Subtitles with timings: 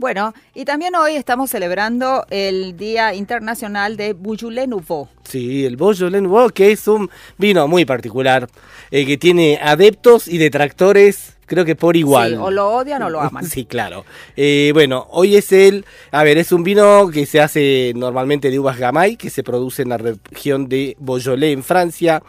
[0.00, 5.08] Bueno, y también hoy estamos celebrando el Día Internacional de Beaujolais Nouveau.
[5.24, 8.48] Sí, el Beaujolais Nouveau, que es un vino muy particular,
[8.90, 12.30] eh, que tiene adeptos y detractores, creo que por igual.
[12.30, 13.44] Sí, o lo odian o lo aman.
[13.50, 14.06] Sí, claro.
[14.38, 18.58] Eh, bueno, hoy es el, a ver, es un vino que se hace normalmente de
[18.58, 22.22] uvas gamay, que se produce en la región de Beaujolais en Francia.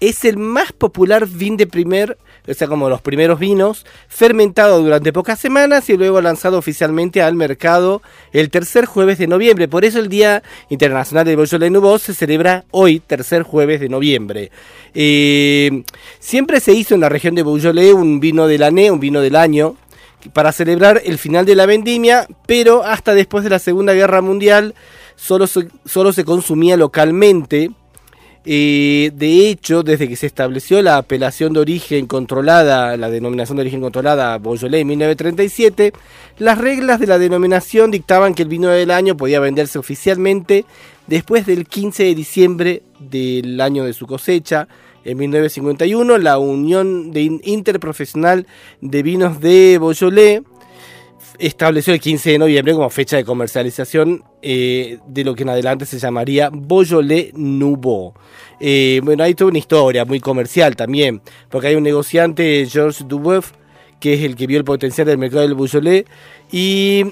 [0.00, 5.12] Es el más popular vin de primer, o sea, como los primeros vinos, fermentado durante
[5.12, 8.02] pocas semanas y luego lanzado oficialmente al mercado
[8.32, 9.68] el tercer jueves de noviembre.
[9.68, 14.50] Por eso el Día Internacional de Beaujolais Nouveau se celebra hoy, tercer jueves de noviembre.
[14.94, 15.82] Eh,
[16.18, 19.36] siempre se hizo en la región de Beaujolais un vino del año, un vino del
[19.36, 19.76] año,
[20.32, 24.74] para celebrar el final de la vendimia, pero hasta después de la Segunda Guerra Mundial
[25.14, 27.70] solo solo se consumía localmente.
[28.46, 33.80] De hecho, desde que se estableció la apelación de origen controlada, la denominación de origen
[33.80, 35.92] controlada Beaujolais en 1937,
[36.38, 40.64] las reglas de la denominación dictaban que el vino del año podía venderse oficialmente
[41.08, 44.68] después del 15 de diciembre del año de su cosecha.
[45.04, 48.46] En 1951, la Unión de In- Interprofesional
[48.80, 50.42] de Vinos de Beaujolais
[51.38, 55.86] estableció el 15 de noviembre como fecha de comercialización eh, de lo que en adelante
[55.86, 58.14] se llamaría Beaujolais Nouveau.
[58.60, 61.20] Eh, bueno, hay toda una historia muy comercial también,
[61.50, 63.52] porque hay un negociante, Georges Duboeuf,
[64.00, 66.04] que es el que vio el potencial del mercado del Beaujolais
[66.50, 67.04] y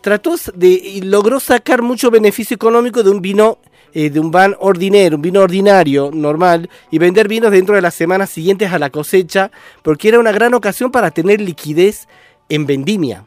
[0.00, 3.58] trató de logró sacar mucho beneficio económico de un vino
[3.94, 7.94] eh, de un van ordinario, un vino ordinario, normal, y vender vinos dentro de las
[7.94, 9.50] semanas siguientes a la cosecha,
[9.82, 12.08] porque era una gran ocasión para tener liquidez
[12.48, 13.26] en vendimia.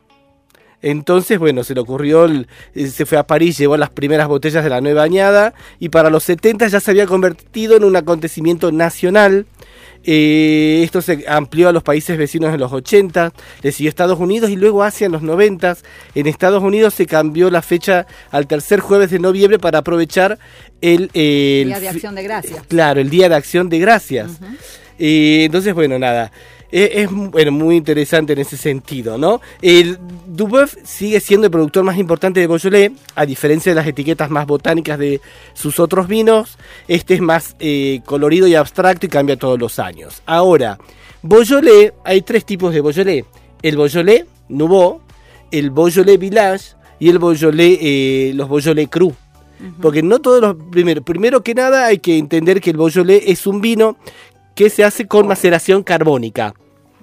[0.85, 4.63] Entonces, bueno, se le ocurrió, el- eh, se fue a París, llevó las primeras botellas
[4.63, 8.71] de la nueva añada y para los 70 ya se había convertido en un acontecimiento
[8.71, 9.47] nacional.
[10.03, 14.51] Eh, esto se amplió a los países vecinos en los 80, le siguió Estados Unidos
[14.51, 15.75] y luego Asia en los 90.
[16.13, 20.37] En Estados Unidos se cambió la fecha al tercer jueves de noviembre para aprovechar
[20.81, 21.09] el...
[21.15, 22.63] eh, el Día de Acción de Gracias.
[22.67, 24.33] Claro, el Día de Acción de Gracias.
[24.99, 26.31] Eh, entonces, bueno, nada.
[26.71, 29.41] Eh, Es, bueno, muy interesante en ese sentido, ¿no?
[29.61, 34.29] El Duboeuf sigue siendo el productor más importante de Beaujolais, a diferencia de las etiquetas
[34.29, 35.21] más botánicas de
[35.53, 36.57] sus otros vinos.
[36.87, 40.21] Este es más eh, colorido y abstracto y cambia todos los años.
[40.25, 40.77] Ahora,
[41.21, 43.25] Beaujolais, hay tres tipos de Beaujolais.
[43.61, 45.01] El Beaujolais Nouveau,
[45.51, 49.13] el Beaujolais Village y el Beaujolais, eh, los Beaujolais Cru.
[49.81, 50.55] Porque no todos los...
[50.69, 53.97] Primero, primero que nada hay que entender que el Beaujolais es un vino
[54.55, 56.53] que se hace con maceración carbónica.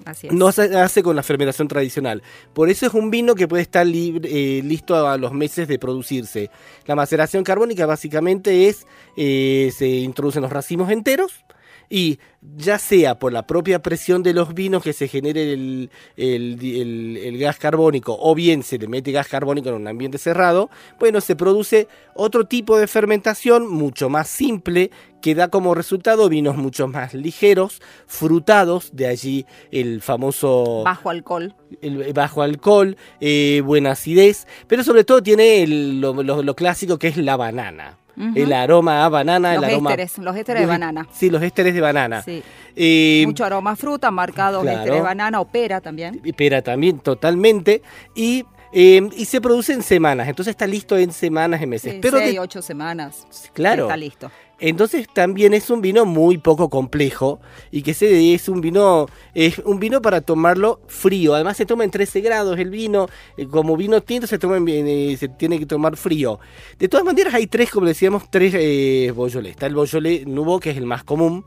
[0.05, 0.33] Así es.
[0.33, 2.23] No se hace con la fermentación tradicional.
[2.53, 5.79] Por eso es un vino que puede estar libre- eh, listo a los meses de
[5.79, 6.49] producirse.
[6.85, 11.45] La maceración carbónica básicamente es, eh, se introducen los racimos enteros
[11.95, 12.17] y
[12.57, 17.17] ya sea por la propia presión de los vinos que se genere el, el- el-
[17.17, 21.21] el gas carbónico o bien se le mete gas carbónico en un ambiente cerrado, bueno,
[21.21, 24.89] se produce otro tipo de fermentación mucho más simple
[25.21, 31.53] que da como resultado vinos mucho más ligeros, frutados, de allí el famoso Bajo alcohol.
[31.81, 36.97] el bajo alcohol, eh, buena acidez, pero sobre todo tiene el- lo, lo- lo clásico
[36.97, 37.99] que es la banana.
[38.15, 39.89] El aroma a banana, Los el aroma...
[39.91, 41.07] ésteres, los ésteres de banana.
[41.11, 42.21] Sí, los ésteres de banana.
[42.21, 42.43] Sí.
[42.75, 44.77] Eh, Mucho aroma a fruta, marcados claro.
[44.79, 46.21] ésteres de banana o pera también.
[46.35, 47.81] pera también, totalmente.
[48.15, 51.93] Y Eh, y se produce en semanas, entonces está listo en semanas, en meses.
[51.93, 53.27] Sí, Pero de- seis, ocho semanas.
[53.53, 53.83] claro.
[53.83, 54.31] Está listo.
[54.59, 59.59] Entonces también es un vino muy poco complejo y que se es un vino es
[59.59, 61.33] un vino para tomarlo frío.
[61.35, 64.67] Además se toma en 13 grados el vino, eh, como vino tinto se toma en-
[64.69, 66.39] eh, se tiene que tomar frío.
[66.79, 69.13] De todas maneras hay tres, como decíamos, tres eh.
[69.47, 71.43] Está el Beaujolais Nouveau que es el más común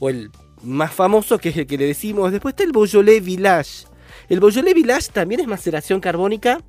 [0.00, 0.30] o el
[0.62, 2.32] más famoso que es el que le decimos.
[2.32, 3.86] Después está el Beaujolais Village.
[4.28, 6.60] El Beaujolais Village también es maceración carbónica,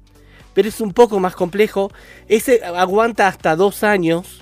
[0.54, 1.92] pero es un poco más complejo.
[2.28, 4.42] Ese aguanta hasta dos años.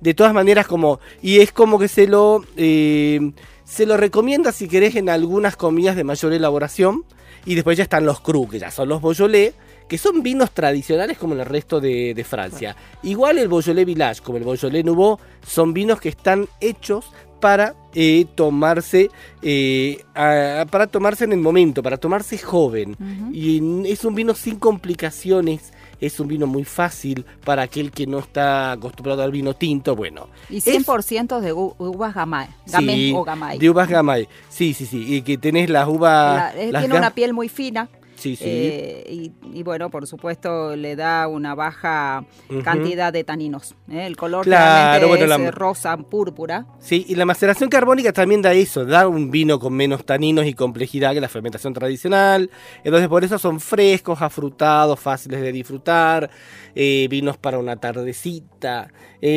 [0.00, 3.32] De todas maneras como y es como que se lo eh,
[3.64, 7.04] se lo recomienda si querés en algunas comidas de mayor elaboración.
[7.44, 9.54] Y después ya están los cru que ya son los Beaujolais
[9.88, 14.22] que son vinos tradicionales como en el resto de, de Francia igual el Beaujolais Village
[14.22, 17.06] como el Beaujolais Nouveau son vinos que están hechos
[17.40, 19.10] para eh, tomarse
[19.42, 22.96] eh, a- para tomarse en el momento para tomarse joven
[23.32, 28.20] y es un vino sin complicaciones es un vino muy fácil para aquel que no
[28.20, 29.96] está acostumbrado al vino tinto.
[29.96, 33.58] Bueno, Y es- 100% de u- uvas gamay, gamay sí, o gamay.
[33.58, 34.28] de uvas gamay.
[34.48, 35.16] Sí, sí, sí.
[35.16, 36.54] Y que tenés las uvas.
[36.54, 37.88] La- eh, las tiene una piel muy fina.
[38.18, 38.44] Sí, sí.
[38.46, 42.24] eh, y, y bueno, por supuesto, le da una baja
[42.64, 43.74] cantidad de taninos.
[43.90, 44.06] ¿eh?
[44.06, 46.66] El color Claro, bueno, es la- rosa, púrpura.
[46.80, 50.54] Sí, y la maceración carbónica también da eso, da un vino con menos taninos y
[50.54, 52.50] complejidad que la fermentación tradicional.
[52.82, 56.28] Entonces por eso son frescos, afrutados, fáciles de disfrutar,
[56.74, 58.88] eh, vinos para una tardecita.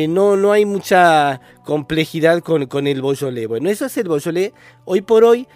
[0.08, 3.48] No, no hay mucha complejidad con, con el Beaujolais.
[3.48, 4.52] Bueno, eso es el Beaujolais.
[4.84, 5.46] Hoy por hoy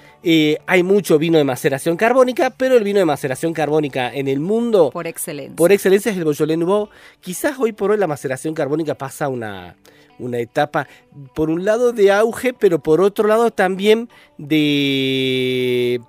[0.67, 3.15] hay mucho vino de maceración carbónica, pero el vino de maceración
[3.54, 4.90] carbónica en el mundo...
[4.92, 5.56] Por excelencia.
[5.56, 6.88] Por excelencia es el Beaujolais Nouveau.
[7.20, 9.76] Quizás hoy por hoy la maceración carbónica pasa una,
[10.18, 10.86] una etapa,
[11.34, 14.08] por un lado de auge, pero por otro lado también
[14.38, 16.00] de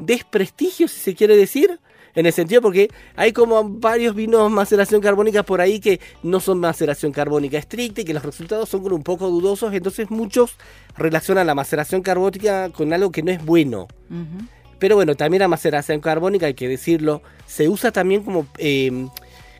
[0.00, 1.80] desprestigio, si se quiere decir.
[2.14, 6.58] En el sentido porque hay como varios vinos maceración carbónica por ahí que no son
[6.58, 10.56] maceración carbónica estricta y que los resultados son un poco dudosos, entonces muchos
[10.96, 13.86] relacionan la maceración carbónica con algo que no es bueno.
[14.08, 14.46] Ujú.
[14.78, 19.06] Pero bueno, también la maceración carbónica, hay que decirlo, se usa también como, eh,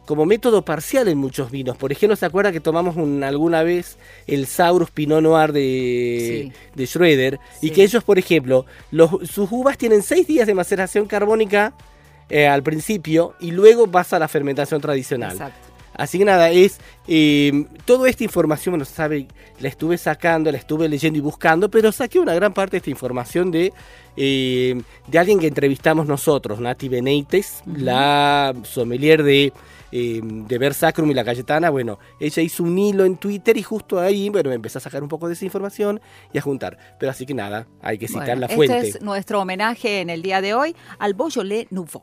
[0.05, 1.77] como método parcial en muchos vinos.
[1.77, 3.97] Por ejemplo, ¿se acuerda que tomamos un- alguna vez
[4.27, 7.41] el Saurus Pinot Noir de, de Schroeder?
[7.61, 7.73] Y Sí.
[7.75, 11.73] que ellos, por ejemplo, los, sus uvas tienen seis días de maceración carbónica
[12.29, 15.33] eh, al principio y luego pasa a la fermentación tradicional.
[15.33, 15.66] Exacto.
[15.97, 16.79] Así que nada, es
[17.09, 19.27] eh, toda esta información, bueno, sabe,
[19.61, 22.91] la estuve sacando, la estuve leyendo y buscando, pero saqué una gran parte de esta
[22.91, 23.73] información de,
[24.17, 29.53] eh, de alguien que entrevistamos nosotros, Nati Benítez, la sommelier de,
[29.93, 31.71] eh, de Ver Sacrum y la Cayetana.
[31.71, 35.09] Bueno, ella hizo un hilo en Twitter y justo ahí, bueno, empecé a sacar un
[35.09, 36.01] poco de esa información
[36.33, 36.77] y a juntar.
[36.99, 38.89] Pero así que nada, hay que citar Bueno, la este fuente.
[38.89, 42.03] es nuestro homenaje en el día de hoy al Beaujolais Nouveau.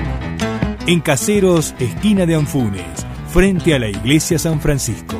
[0.87, 5.15] En Caseros, esquina de Anfunes, frente a la iglesia San Francisco.